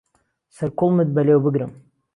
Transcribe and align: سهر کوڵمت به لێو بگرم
سهر 0.55 0.69
کوڵمت 0.77 1.07
به 1.15 1.21
لێو 1.27 1.39
بگرم 1.45 1.71